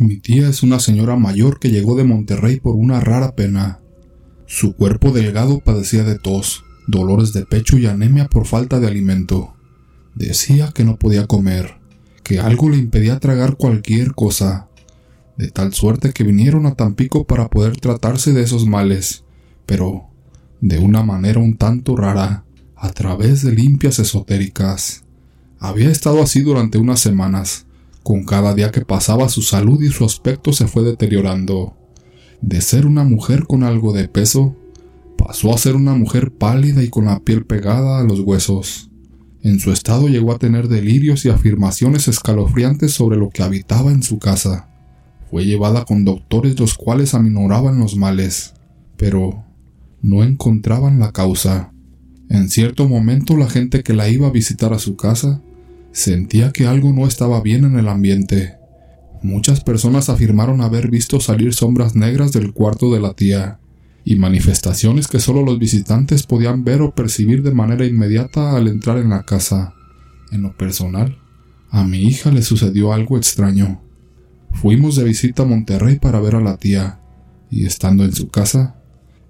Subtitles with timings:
[0.00, 3.80] Mi tía es una señora mayor que llegó de Monterrey por una rara pena.
[4.46, 9.56] Su cuerpo delgado padecía de tos, dolores de pecho y anemia por falta de alimento.
[10.14, 11.78] Decía que no podía comer,
[12.22, 14.68] que algo le impedía tragar cualquier cosa,
[15.36, 19.24] de tal suerte que vinieron a Tampico para poder tratarse de esos males,
[19.66, 20.10] pero
[20.60, 22.44] de una manera un tanto rara,
[22.76, 25.02] a través de limpias esotéricas.
[25.58, 27.66] Había estado así durante unas semanas,
[28.08, 31.76] con cada día que pasaba su salud y su aspecto se fue deteriorando.
[32.40, 34.56] De ser una mujer con algo de peso,
[35.18, 38.88] pasó a ser una mujer pálida y con la piel pegada a los huesos.
[39.42, 44.02] En su estado llegó a tener delirios y afirmaciones escalofriantes sobre lo que habitaba en
[44.02, 44.70] su casa.
[45.30, 48.54] Fue llevada con doctores los cuales aminoraban los males,
[48.96, 49.44] pero
[50.00, 51.74] no encontraban la causa.
[52.30, 55.42] En cierto momento la gente que la iba a visitar a su casa
[55.92, 58.56] Sentía que algo no estaba bien en el ambiente.
[59.22, 63.58] Muchas personas afirmaron haber visto salir sombras negras del cuarto de la tía,
[64.04, 68.98] y manifestaciones que solo los visitantes podían ver o percibir de manera inmediata al entrar
[68.98, 69.74] en la casa.
[70.30, 71.18] En lo personal,
[71.70, 73.82] a mi hija le sucedió algo extraño.
[74.52, 77.00] Fuimos de visita a Monterrey para ver a la tía,
[77.50, 78.76] y estando en su casa,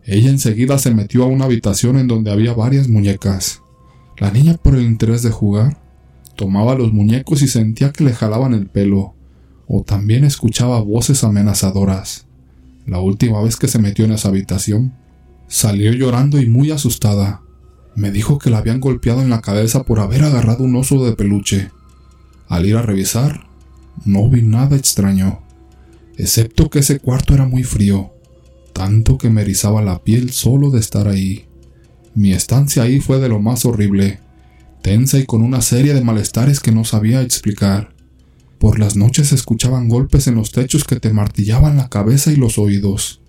[0.04, 3.62] ella enseguida se metió a una habitación en donde había varias muñecas.
[4.18, 5.82] La niña, por el interés de jugar,
[6.38, 9.16] Tomaba los muñecos y sentía que le jalaban el pelo,
[9.66, 12.28] o también escuchaba voces amenazadoras.
[12.86, 14.94] La última vez que se metió en esa habitación,
[15.48, 17.42] salió llorando y muy asustada.
[17.96, 21.16] Me dijo que la habían golpeado en la cabeza por haber agarrado un oso de
[21.16, 21.72] peluche.
[22.46, 23.48] Al ir a revisar,
[24.04, 25.40] no vi nada extraño,
[26.18, 28.12] excepto que ese cuarto era muy frío,
[28.72, 31.46] tanto que me erizaba la piel solo de estar ahí.
[32.14, 34.20] Mi estancia ahí fue de lo más horrible
[34.82, 37.94] tensa y con una serie de malestares que no sabía explicar.
[38.58, 42.36] Por las noches se escuchaban golpes en los techos que te martillaban la cabeza y
[42.36, 43.20] los oídos.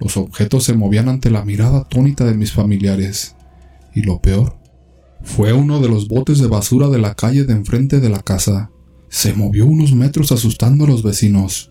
[0.00, 3.34] Los objetos se movían ante la mirada atónita de mis familiares.
[3.94, 4.58] Y lo peor,
[5.22, 8.70] fue uno de los botes de basura de la calle de enfrente de la casa.
[9.08, 11.70] Se movió unos metros asustando a los vecinos,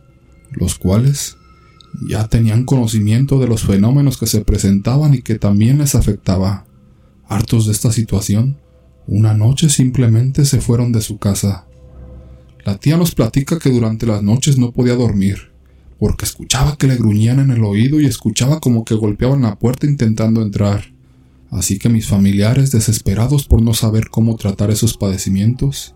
[0.52, 1.38] los cuales
[2.10, 6.66] ya tenían conocimiento de los fenómenos que se presentaban y que también les afectaba.
[7.28, 8.58] Hartos de esta situación,
[9.08, 11.66] una noche simplemente se fueron de su casa.
[12.66, 15.54] La tía nos platica que durante las noches no podía dormir,
[15.98, 19.88] porque escuchaba que le gruñían en el oído y escuchaba como que golpeaban la puerta
[19.88, 20.94] intentando entrar.
[21.50, 25.96] Así que mis familiares, desesperados por no saber cómo tratar esos padecimientos,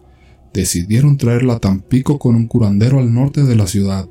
[0.53, 4.07] decidieron traerla a Tampico con un curandero al norte de la ciudad,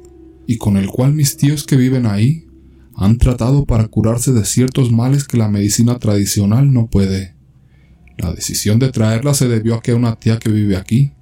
[0.46, 2.46] y con el cual mis tíos que viven ahí
[2.94, 7.39] han tratado para curarse de ciertos males que la medicina tradicional no puede.
[8.20, 11.14] La decisión de traerla se debió a que una tía que vive aquí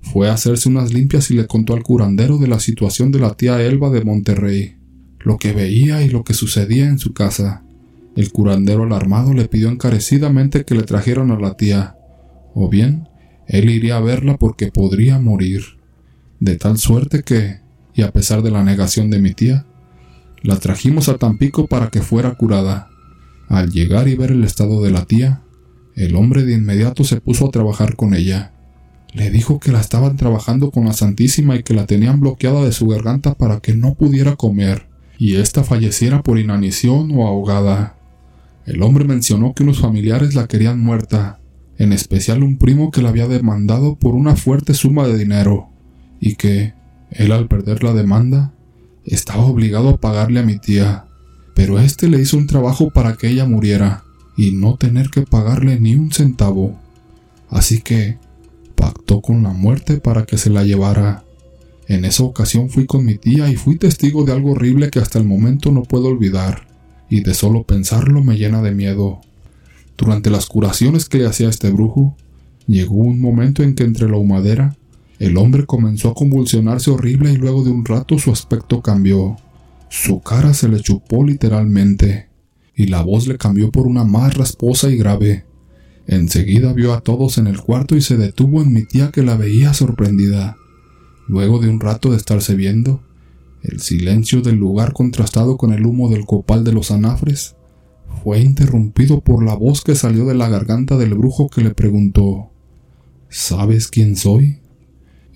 [0.00, 3.34] fue a hacerse unas limpias y le contó al curandero de la situación de la
[3.34, 4.76] tía Elba de Monterrey,
[5.20, 7.62] lo que veía y lo que sucedía en su casa.
[8.14, 11.96] El curandero alarmado le pidió encarecidamente que le trajeran a la tía,
[12.54, 13.06] o bien
[13.46, 15.62] él iría a verla porque podría morir.
[16.40, 17.60] De tal suerte que,
[17.92, 19.66] y a pesar de la negación de mi tía,
[20.42, 22.88] la trajimos a Tampico para que fuera curada.
[23.48, 25.42] Al llegar y ver el estado de la tía,
[25.96, 28.52] el hombre de inmediato se puso a trabajar con ella.
[29.14, 32.72] Le dijo que la estaban trabajando con la Santísima y que la tenían bloqueada de
[32.72, 37.96] su garganta para que no pudiera comer, y ésta falleciera por inanición o ahogada.
[38.66, 41.40] El hombre mencionó que unos familiares la querían muerta,
[41.78, 45.70] en especial un primo que la había demandado por una fuerte suma de dinero,
[46.20, 46.74] y que,
[47.10, 48.52] él al perder la demanda,
[49.06, 51.06] estaba obligado a pagarle a mi tía,
[51.54, 54.05] pero éste le hizo un trabajo para que ella muriera
[54.36, 56.78] y no tener que pagarle ni un centavo.
[57.48, 58.18] Así que
[58.74, 61.24] pactó con la muerte para que se la llevara.
[61.88, 65.18] En esa ocasión fui con mi tía y fui testigo de algo horrible que hasta
[65.18, 66.66] el momento no puedo olvidar,
[67.08, 69.20] y de solo pensarlo me llena de miedo.
[69.96, 72.16] Durante las curaciones que le hacía este brujo,
[72.66, 74.76] llegó un momento en que entre la humadera,
[75.18, 79.36] el hombre comenzó a convulsionarse horrible y luego de un rato su aspecto cambió.
[79.88, 82.26] Su cara se le chupó literalmente
[82.76, 85.46] y la voz le cambió por una más rasposa y grave.
[86.06, 89.36] Enseguida vio a todos en el cuarto y se detuvo en mi tía que la
[89.36, 90.56] veía sorprendida.
[91.26, 93.02] Luego de un rato de estarse viendo,
[93.62, 97.56] el silencio del lugar contrastado con el humo del copal de los anafres
[98.22, 102.50] fue interrumpido por la voz que salió de la garganta del brujo que le preguntó
[103.28, 104.60] ¿Sabes quién soy?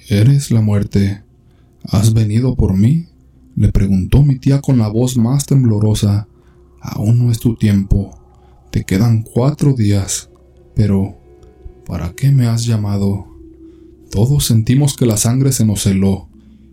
[0.09, 1.23] Eres la muerte.
[1.85, 3.07] ¿Has venido por mí?
[3.57, 6.29] le preguntó mi tía con la voz más temblorosa.
[6.81, 8.19] Aún no es tu tiempo.
[8.71, 10.31] Te quedan cuatro días.
[10.75, 11.19] Pero,
[11.87, 13.27] ¿para qué me has llamado?
[14.11, 16.29] Todos sentimos que la sangre se nos heló,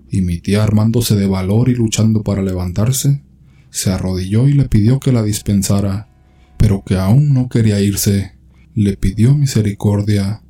[0.10, 3.22] y mi tía armándose de valor y luchando para levantarse,
[3.70, 6.10] se arrodilló y le pidió que la dispensara,
[6.58, 8.34] pero que aún no quería irse.
[8.74, 10.42] Le pidió misericordia.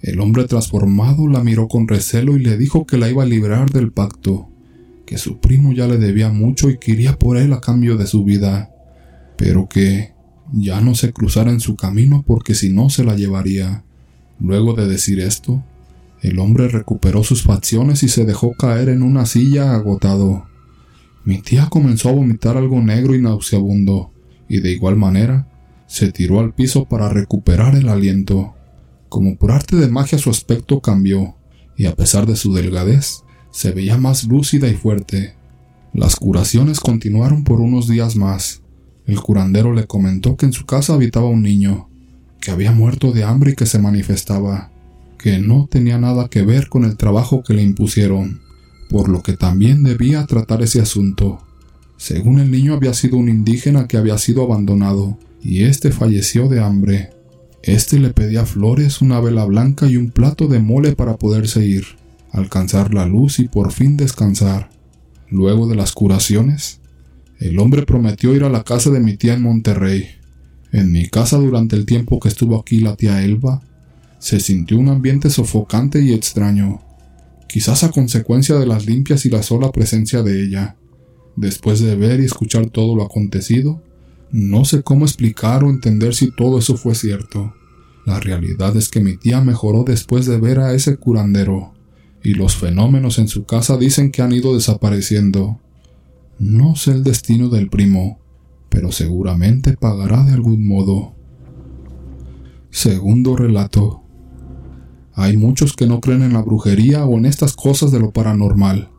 [0.00, 3.70] El hombre transformado la miró con recelo y le dijo que la iba a librar
[3.70, 4.48] del pacto,
[5.04, 8.24] que su primo ya le debía mucho y quería por él a cambio de su
[8.24, 8.69] vida,
[9.40, 10.12] pero que
[10.52, 13.84] ya no se cruzara en su camino porque si no se la llevaría.
[14.38, 15.64] Luego de decir esto,
[16.20, 20.44] el hombre recuperó sus facciones y se dejó caer en una silla agotado.
[21.24, 24.12] Mi tía comenzó a vomitar algo negro y nauseabundo,
[24.46, 25.48] y de igual manera
[25.86, 28.54] se tiró al piso para recuperar el aliento.
[29.08, 31.36] Como por arte de magia su aspecto cambió,
[31.78, 35.34] y a pesar de su delgadez, se veía más lúcida y fuerte.
[35.94, 38.60] Las curaciones continuaron por unos días más.
[39.06, 41.88] El curandero le comentó que en su casa habitaba un niño,
[42.40, 44.70] que había muerto de hambre y que se manifestaba,
[45.18, 48.40] que no tenía nada que ver con el trabajo que le impusieron,
[48.88, 51.44] por lo que también debía tratar ese asunto.
[51.96, 56.60] Según el niño había sido un indígena que había sido abandonado, y éste falleció de
[56.60, 57.10] hambre.
[57.62, 61.84] Este le pedía flores, una vela blanca y un plato de mole para poderse ir,
[62.32, 64.70] alcanzar la luz y por fin descansar.
[65.28, 66.79] Luego de las curaciones,
[67.40, 70.06] el hombre prometió ir a la casa de mi tía en Monterrey,
[70.72, 73.62] en mi casa durante el tiempo que estuvo aquí la tía Elba,
[74.18, 76.82] se sintió un ambiente sofocante y extraño,
[77.48, 80.76] quizás a consecuencia de las limpias y la sola presencia de ella.
[81.34, 83.82] Después de ver y escuchar todo lo acontecido,
[84.30, 87.54] no sé cómo explicar o entender si todo eso fue cierto.
[88.04, 91.72] La realidad es que mi tía mejoró después de ver a ese curandero,
[92.22, 95.58] y los fenómenos en su casa dicen que han ido desapareciendo.
[96.40, 98.18] No sé el destino del primo,
[98.70, 101.14] pero seguramente pagará de algún modo.
[102.70, 104.04] Segundo relato.
[105.12, 108.90] Hay muchos que no creen en la brujería o en estas cosas de lo paranormal.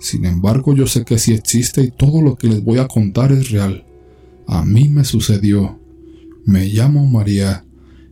[0.00, 3.30] Sin embargo, yo sé que sí existe y todo lo que les voy a contar
[3.30, 3.86] es real.
[4.48, 5.78] A mí me sucedió.
[6.44, 7.64] Me llamo María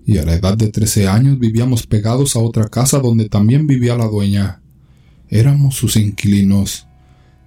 [0.06, 3.98] y a la edad de 13 años vivíamos pegados a otra casa donde también vivía
[3.98, 4.62] la dueña.
[5.28, 6.87] Éramos sus inquilinos.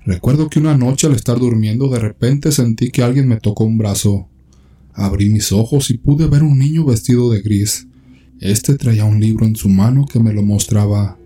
[0.06, 3.78] Recuerdo que una noche al estar durmiendo de repente sentí que alguien me tocó un
[3.78, 4.28] brazo.
[4.94, 7.88] Abrí mis ojos y pude ver un niño vestido de gris.
[8.40, 11.18] Este traía un libro en su mano que me lo mostraba.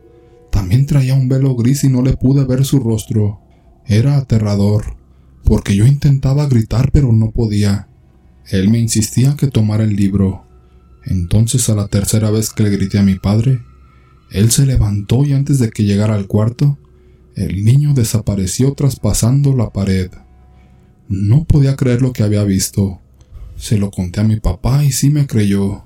[0.52, 3.40] También traía un velo gris y no le pude ver su rostro.
[3.86, 4.98] Era aterrador,
[5.46, 7.88] porque yo intentaba gritar pero no podía.
[8.50, 10.46] Él me insistía que tomara el libro.
[11.06, 13.62] Entonces a la tercera vez que le grité a mi padre,
[14.32, 16.78] él se levantó y antes de que llegara al cuarto,
[17.36, 20.10] el niño desapareció traspasando la pared.
[21.10, 23.02] No podía creer lo que había visto.
[23.58, 25.84] Se lo conté a mi papá y sí me creyó,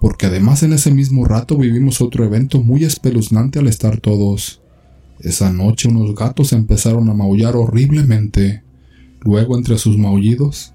[0.00, 4.62] porque además en ese mismo rato vivimos otro evento muy espeluznante al estar todos.
[5.18, 8.62] Esa noche unos gatos empezaron a maullar horriblemente.
[9.20, 10.74] Luego entre sus maullidos,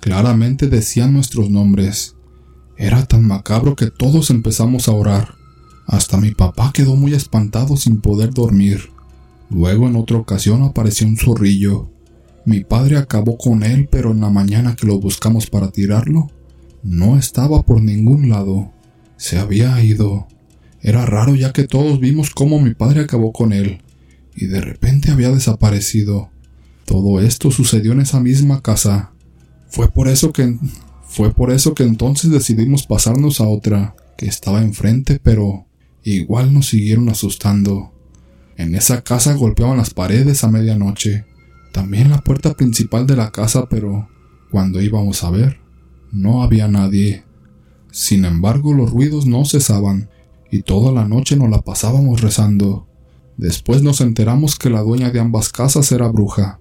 [0.00, 2.14] claramente decían nuestros nombres.
[2.76, 5.34] Era tan macabro que todos empezamos a orar.
[5.86, 8.95] Hasta mi papá quedó muy espantado sin poder dormir.
[9.50, 11.90] Luego en otra ocasión apareció un zorrillo.
[12.44, 16.30] Mi padre acabó con él, pero en la mañana que lo buscamos para tirarlo,
[16.82, 18.72] no estaba por ningún lado.
[19.16, 20.28] Se había ido.
[20.80, 23.82] Era raro ya que todos vimos cómo mi padre acabó con él,
[24.36, 26.30] y de repente había desaparecido.
[26.84, 29.12] Todo esto sucedió en esa misma casa.
[29.68, 30.56] Fue por eso que
[31.08, 35.66] fue por eso que entonces decidimos pasarnos a otra, que estaba enfrente, pero
[36.04, 37.95] igual nos siguieron asustando.
[38.56, 41.26] En esa casa golpeaban las paredes a medianoche,
[41.72, 44.08] también la puerta principal de la casa, pero
[44.50, 45.60] cuando íbamos a ver,
[46.10, 47.24] no había nadie.
[47.90, 50.08] Sin embargo, los ruidos no cesaban,
[50.50, 52.86] y toda la noche nos la pasábamos rezando.
[53.36, 56.58] Después nos enteramos que la dueña de ambas casas era bruja,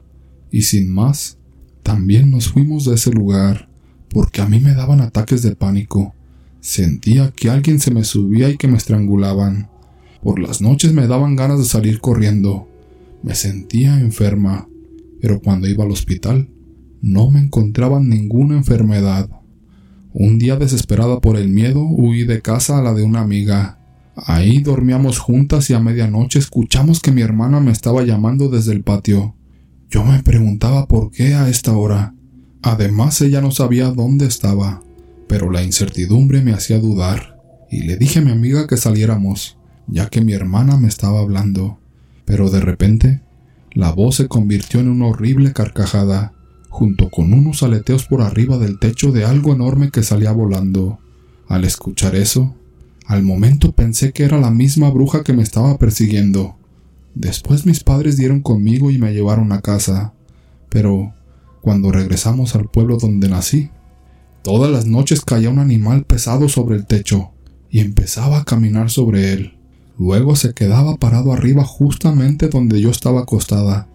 [0.51, 1.37] y sin más,
[1.83, 3.69] también nos fuimos de ese lugar,
[4.09, 6.13] porque a mí me daban ataques de pánico.
[6.59, 9.69] Sentía que alguien se me subía y que me estrangulaban.
[10.25, 12.67] Por las noches me daban ganas de salir corriendo.
[13.22, 14.67] Me sentía enferma,
[15.22, 16.50] pero cuando iba al hospital
[17.00, 19.29] no me encontraban ninguna enfermedad.
[20.13, 23.77] Un día desesperada por el miedo huí de casa a la de una amiga.
[24.15, 28.82] Ahí dormíamos juntas y a medianoche escuchamos que mi hermana me estaba llamando desde el
[28.82, 29.36] patio.
[29.91, 32.15] Yo me preguntaba por qué a esta hora.
[32.63, 34.82] Además ella no sabía dónde estaba,
[35.27, 37.39] pero la incertidumbre me hacía dudar,
[37.70, 41.77] y le dije a mi amiga que saliéramos ya que mi hermana me estaba hablando,
[42.25, 43.21] pero de repente
[43.71, 46.33] la voz se convirtió en una horrible carcajada,
[46.69, 50.99] junto con unos aleteos por arriba del techo de algo enorme que salía volando.
[51.47, 52.55] Al escuchar eso,
[53.05, 56.55] al momento pensé que era la misma bruja que me estaba persiguiendo.
[57.13, 60.13] Después mis padres dieron conmigo y me llevaron a casa,
[60.69, 61.13] pero
[61.61, 63.69] cuando regresamos al pueblo donde nací,
[64.41, 67.31] todas las noches caía un animal pesado sobre el techo
[67.69, 69.54] y empezaba a caminar sobre él.
[69.97, 73.87] Luego se quedaba parado arriba justamente donde yo estaba acostada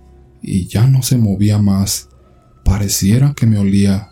[0.43, 2.09] y ya no se movía más.
[2.65, 4.09] Pareciera que me olía.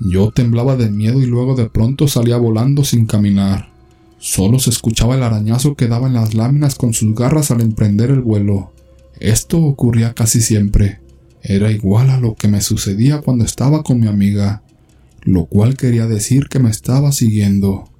[0.00, 3.70] Yo temblaba de miedo y luego de pronto salía volando sin caminar.
[4.18, 8.10] Solo se escuchaba el arañazo que daba en las láminas con sus garras al emprender
[8.10, 8.72] el vuelo.
[9.20, 11.00] Esto ocurría casi siempre.
[11.42, 14.62] Era igual a lo que me sucedía cuando estaba con mi amiga,
[15.22, 17.91] lo cual quería decir que me estaba siguiendo.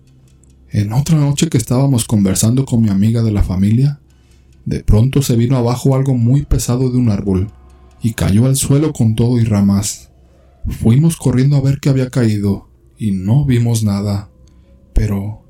[0.72, 4.00] En otra noche que estábamos conversando con mi amiga de la familia,
[4.64, 7.50] de pronto se vino abajo algo muy pesado de un árbol
[8.02, 10.10] y cayó al suelo con todo y ramas.
[10.66, 14.30] Fuimos corriendo a ver qué había caído y no vimos nada,
[14.94, 15.42] pero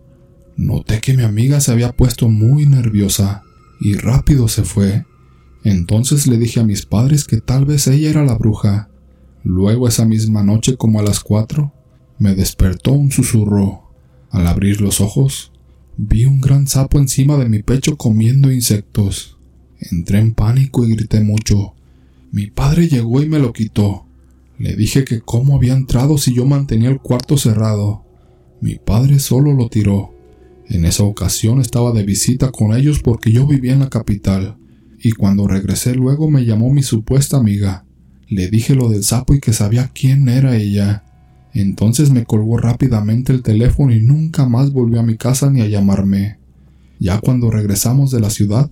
[0.56, 3.42] Noté que mi amiga se había puesto muy nerviosa
[3.80, 5.06] y rápido se fue.
[5.64, 8.90] Entonces le dije a mis padres que tal vez ella era la bruja.
[9.44, 11.72] Luego esa misma noche como a las cuatro,
[12.18, 13.81] me despertó un susurro.
[14.32, 15.52] Al abrir los ojos,
[15.98, 19.36] vi un gran sapo encima de mi pecho comiendo insectos.
[19.78, 21.74] Entré en pánico y grité mucho.
[22.30, 24.06] Mi padre llegó y me lo quitó.
[24.58, 28.04] Le dije que cómo había entrado si yo mantenía el cuarto cerrado.
[28.62, 30.14] Mi padre solo lo tiró.
[30.66, 34.56] En esa ocasión estaba de visita con ellos porque yo vivía en la capital,
[34.98, 37.84] y cuando regresé luego me llamó mi supuesta amiga.
[38.28, 41.04] Le dije lo del sapo y que sabía quién era ella.
[41.54, 45.66] Entonces me colgó rápidamente el teléfono y nunca más volvió a mi casa ni a
[45.66, 46.38] llamarme.
[46.98, 48.70] Ya cuando regresamos de la ciudad,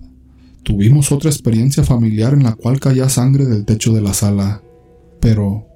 [0.63, 4.63] tuvimos otra experiencia familiar en la cual caía sangre del techo de la sala.
[5.19, 5.67] Pero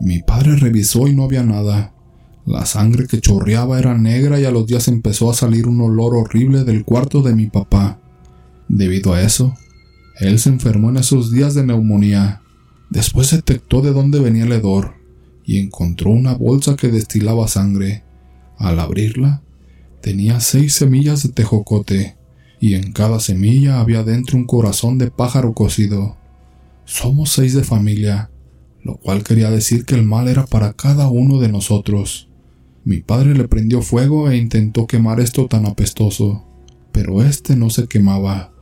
[0.00, 1.94] mi padre revisó y no había nada.
[2.44, 6.16] La sangre que chorreaba era negra y a los días empezó a salir un olor
[6.16, 7.98] horrible del cuarto de mi papá.
[8.68, 9.54] Debido a eso,
[10.20, 12.42] él se enfermó en esos días de neumonía.
[12.90, 15.01] Después detectó de dónde venía el hedor
[15.44, 18.04] y encontró una bolsa que destilaba sangre.
[18.58, 19.42] Al abrirla,
[20.00, 22.16] tenía seis semillas de tejocote
[22.60, 26.16] y en cada semilla había dentro un corazón de pájaro cocido.
[26.84, 28.30] Somos seis de familia,
[28.84, 32.28] lo cual quería decir que el mal era para cada uno de nosotros.
[32.84, 36.46] Mi padre le prendió fuego e intentó quemar esto tan apestoso,
[36.92, 38.52] pero este no se quemaba.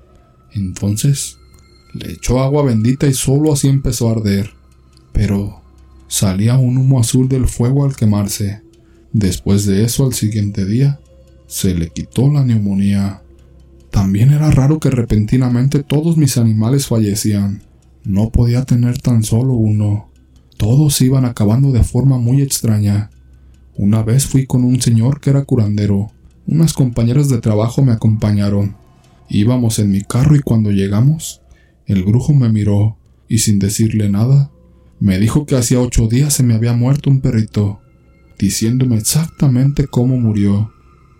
[0.52, 1.36] Entonces
[1.92, 4.50] le echó agua bendita y solo así empezó a arder.
[5.12, 5.59] Pero
[6.10, 8.62] salía un humo azul del fuego al quemarse.
[9.12, 10.98] Después de eso, al siguiente día,
[11.46, 13.22] se le quitó la neumonía.
[13.92, 17.62] También era raro que repentinamente todos mis animales fallecían.
[18.02, 20.10] No podía tener tan solo uno.
[20.56, 23.10] Todos iban acabando de forma muy extraña.
[23.76, 26.10] Una vez fui con un señor que era curandero.
[26.48, 28.74] Unas compañeras de trabajo me acompañaron.
[29.28, 31.40] Íbamos en mi carro y cuando llegamos,
[31.86, 32.96] el brujo me miró
[33.28, 34.50] y sin decirle nada,
[35.00, 37.80] me dijo que hacía ocho días se me había muerto un perrito,
[38.38, 40.72] diciéndome exactamente cómo murió.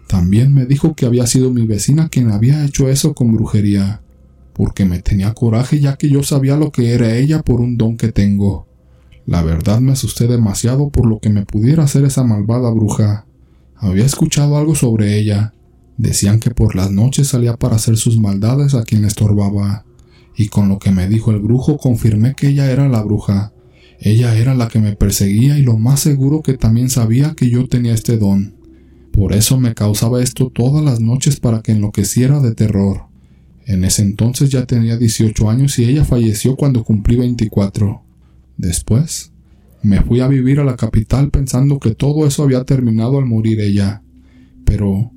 [0.07, 4.03] También me dijo que había sido mi vecina quien había hecho eso con brujería,
[4.53, 7.97] porque me tenía coraje ya que yo sabía lo que era ella por un don
[7.97, 8.67] que tengo.
[9.25, 13.25] La verdad me asusté demasiado por lo que me pudiera hacer esa malvada bruja.
[13.77, 15.55] Había escuchado algo sobre ella.
[15.97, 19.87] Decían que por las noches salía para hacer sus maldades a quien le estorbaba.
[20.37, 23.53] Y con lo que me dijo el brujo confirmé que ella era la bruja.
[24.01, 27.69] Ella era la que me perseguía y lo más seguro que también sabía que yo
[27.69, 28.55] tenía este don.
[29.13, 33.03] Por eso me causaba esto todas las noches para que enloqueciera de terror.
[33.67, 38.03] En ese entonces ya tenía 18 años y ella falleció cuando cumplí 24.
[38.57, 39.33] Después,
[39.83, 43.61] me fui a vivir a la capital pensando que todo eso había terminado al morir
[43.61, 44.03] ella.
[44.65, 45.13] Pero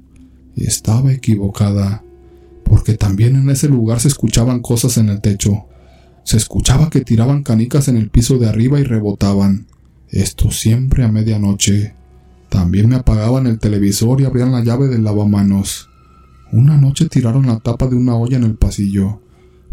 [0.56, 2.04] estaba equivocada,
[2.64, 5.68] porque también en ese lugar se escuchaban cosas en el techo.
[6.24, 9.68] Se escuchaba que tiraban canicas en el piso de arriba y rebotaban.
[10.10, 11.96] Esto siempre a medianoche.
[12.50, 15.90] También me apagaban el televisor y abrían la llave del lavamanos.
[16.52, 19.22] Una noche tiraron la tapa de una olla en el pasillo.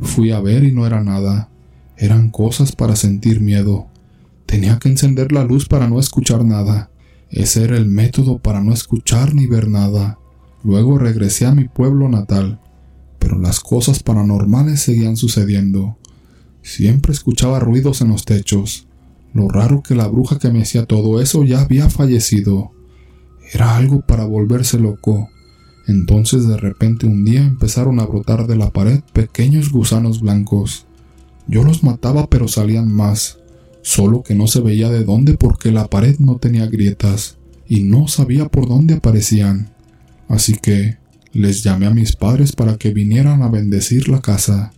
[0.01, 1.51] Fui a ver y no era nada.
[1.97, 3.89] Eran cosas para sentir miedo.
[4.47, 6.91] Tenía que encender la luz para no escuchar nada.
[7.29, 10.19] Ese era el método para no escuchar ni ver nada.
[10.65, 12.61] Luego regresé a mi pueblo natal,
[13.19, 15.99] pero las cosas paranormales seguían sucediendo.
[16.63, 18.87] Siempre escuchaba ruidos en los techos.
[19.33, 22.73] Lo raro que la bruja que me hacía todo eso ya había fallecido.
[23.53, 25.29] Era algo para volverse loco.
[25.87, 30.87] Entonces de repente un día empezaron a brotar de la pared pequeños gusanos blancos.
[31.49, 33.39] Yo los mataba pero salían más,
[33.83, 38.09] solo que no se veía de dónde porque la pared no tenía grietas y no
[38.09, 39.73] sabía por dónde aparecían.
[40.29, 40.99] Así que
[41.33, 44.73] les llamé a mis padres para que vinieran a bendecir la casa.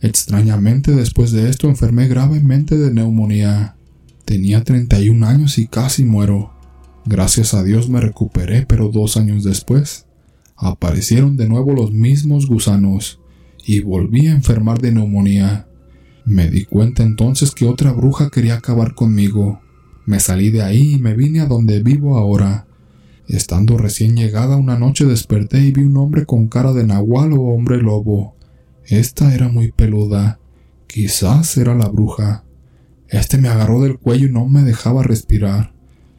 [0.00, 3.76] Extrañamente después de esto enfermé gravemente de neumonía.
[4.24, 6.52] Tenía 31 años y casi muero.
[7.04, 10.06] Gracias a Dios me recuperé, pero dos años después
[10.56, 13.18] aparecieron de nuevo los mismos gusanos
[13.66, 15.66] y volví a enfermar de neumonía.
[16.24, 19.60] Me di cuenta entonces que otra bruja quería acabar conmigo.
[20.06, 22.66] Me salí de ahí y me vine a donde vivo ahora.
[23.26, 27.42] Estando recién llegada una noche desperté y vi un hombre con cara de nahual o
[27.42, 28.34] hombre lobo.
[28.90, 30.40] Esta era muy peluda.
[30.88, 32.44] Quizás era la bruja.
[33.08, 35.72] Este me agarró del cuello y no me dejaba respirar.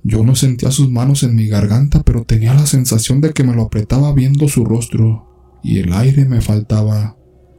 [0.06, 3.54] Yo no sentía sus manos en mi garganta, pero tenía la sensación de que me
[3.54, 7.18] lo apretaba viendo su rostro, y el aire me faltaba.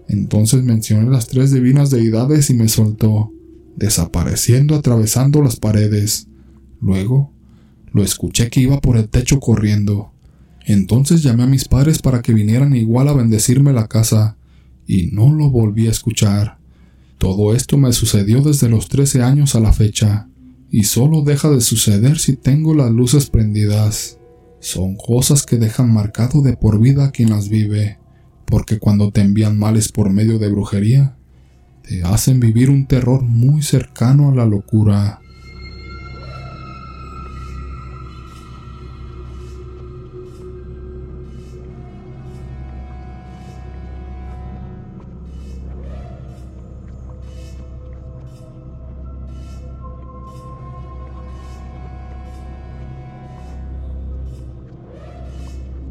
[0.08, 3.30] Entonces mencioné las tres divinas deidades y me soltó,
[3.76, 6.28] desapareciendo atravesando las paredes.
[6.80, 7.34] Luego,
[7.92, 10.14] lo escuché que iba por el techo corriendo.
[10.64, 14.38] Entonces llamé a mis padres para que vinieran igual a bendecirme la casa,
[14.86, 16.58] y no lo volví a escuchar.
[17.18, 20.28] Todo esto me sucedió desde los 13 años a la fecha,
[20.70, 24.18] y solo deja de suceder si tengo las luces prendidas.
[24.60, 27.98] Son cosas que dejan marcado de por vida a quien las vive,
[28.44, 31.16] porque cuando te envían males por medio de brujería,
[31.82, 35.21] te hacen vivir un terror muy cercano a la locura.